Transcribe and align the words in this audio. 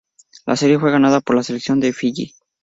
La 0.47 0.55
serie 0.55 0.79
fue 0.79 0.89
ganada 0.91 1.21
por 1.21 1.35
la 1.35 1.43
selección 1.43 1.79
de 1.79 1.93
Fiyi. 1.93 2.33